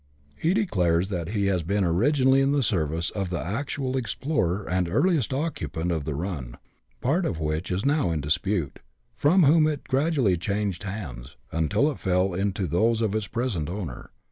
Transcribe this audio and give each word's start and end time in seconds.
He 0.35 0.55
declares 0.55 1.09
that 1.09 1.29
he 1.29 1.45
has 1.45 1.61
been 1.61 1.83
originally 1.83 2.41
in 2.41 2.53
the 2.53 2.63
service 2.63 3.11
of 3.11 3.29
the 3.29 3.39
actual 3.39 3.95
explorer 3.95 4.67
and 4.67 4.89
earliest 4.89 5.31
occupant 5.31 5.91
of 5.91 6.05
the 6.05 6.15
run, 6.15 6.57
part 7.01 7.23
of 7.23 7.39
which 7.39 7.69
is 7.71 7.85
now 7.85 8.09
in 8.09 8.19
dispute, 8.19 8.79
from 9.15 9.43
whom 9.43 9.67
it 9.67 9.83
gradually 9.87 10.37
changed 10.37 10.81
hands, 10.81 11.35
until 11.51 11.87
it 11.91 11.99
fell 11.99 12.33
into 12.33 12.65
those 12.65 12.99
of 13.03 13.13
its 13.13 13.27
present 13.27 13.69
owner. 13.69 14.09